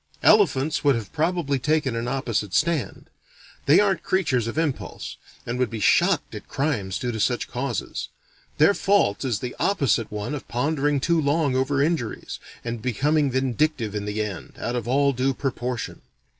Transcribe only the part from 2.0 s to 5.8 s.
opposite stand. They aren't creatures of impulse, and would be